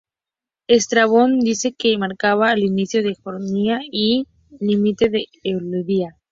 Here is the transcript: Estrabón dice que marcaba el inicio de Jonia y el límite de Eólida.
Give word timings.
Estrabón 0.65 1.41
dice 1.41 1.73
que 1.77 1.95
marcaba 1.99 2.53
el 2.53 2.63
inicio 2.63 3.03
de 3.03 3.13
Jonia 3.21 3.81
y 3.91 4.25
el 4.59 4.67
límite 4.69 5.09
de 5.09 5.25
Eólida. 5.43 6.17